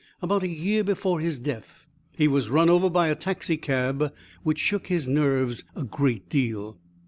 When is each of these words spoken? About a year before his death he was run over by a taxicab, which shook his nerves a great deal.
About 0.19 0.41
a 0.41 0.47
year 0.47 0.83
before 0.83 1.19
his 1.19 1.37
death 1.37 1.85
he 2.17 2.27
was 2.27 2.49
run 2.49 2.71
over 2.71 2.89
by 2.89 3.09
a 3.09 3.15
taxicab, 3.15 4.11
which 4.41 4.57
shook 4.57 4.87
his 4.87 5.07
nerves 5.07 5.63
a 5.75 5.83
great 5.83 6.27
deal. 6.27 6.79